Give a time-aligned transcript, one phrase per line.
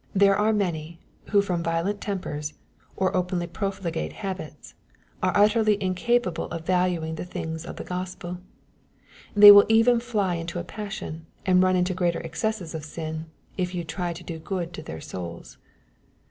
[0.15, 2.55] There are many, who from violent tempers,
[2.95, 4.73] or openly profligate habits,
[5.21, 8.39] are utterly incapable of valuing the things of the Gospel.
[9.35, 13.27] They will even fly into a passion, and run into greater excesses of sin,
[13.57, 15.59] if you try to do good to their souls.